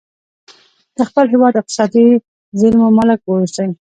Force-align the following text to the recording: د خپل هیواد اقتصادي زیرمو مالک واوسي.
د 0.97 0.99
خپل 1.09 1.25
هیواد 1.33 1.53
اقتصادي 1.61 2.07
زیرمو 2.59 2.87
مالک 2.97 3.19
واوسي. 3.25 3.65